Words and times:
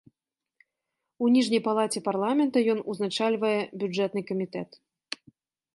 У 1.25 1.29
ніжняй 1.35 1.61
палаце 1.67 1.99
парламента 2.07 2.57
ён 2.75 2.79
узначальвае 2.95 3.55
бюджэтны 3.83 4.21
камітэт. 4.33 4.69